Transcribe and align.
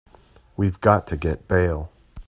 We've 0.57 0.81
got 0.81 1.05
to 1.09 1.15
get 1.15 1.47
bail. 1.47 1.91